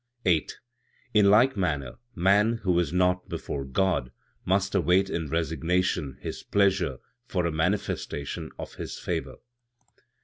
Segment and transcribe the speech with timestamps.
[0.25, 0.57] 8.
[1.13, 4.11] "In like manner, man, who is naught before God,
[4.45, 9.35] must await in resignation His pleasure for a manifestation of His favor.